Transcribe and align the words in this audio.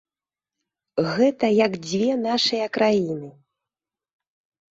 Гэта 1.17 1.45
як 1.65 1.75
дзве 1.87 2.09
нашыя 2.21 2.65
краіны. 2.77 3.29